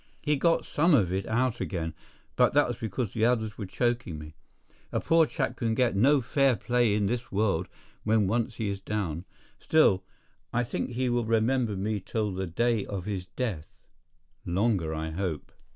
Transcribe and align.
He 0.23 0.35
got 0.35 0.65
some 0.65 0.95
of 0.95 1.13
it 1.13 1.27
out 1.27 1.61
again, 1.61 1.93
but 2.35 2.55
that 2.55 2.67
was 2.67 2.77
because 2.77 3.13
the 3.13 3.23
others 3.23 3.55
were 3.59 3.67
choking 3.67 4.17
me. 4.17 4.33
A 4.91 4.99
poor 4.99 5.27
chap 5.27 5.57
can 5.57 5.75
get 5.75 5.95
no 5.95 6.21
fair 6.21 6.55
play 6.55 6.95
in 6.95 7.05
this 7.05 7.31
world 7.31 7.67
when 8.03 8.25
once 8.25 8.55
he 8.55 8.67
is 8.67 8.81
down—still, 8.81 10.03
I 10.51 10.63
think 10.63 10.89
he 10.93 11.07
will 11.07 11.25
remember 11.25 11.75
me 11.77 11.99
till 12.03 12.33
the 12.33 12.47
day 12.47 12.83
of 12.83 13.05
his 13.05 13.27
death—longer, 13.27 14.91
I 14.91 15.11
hope. 15.11 15.51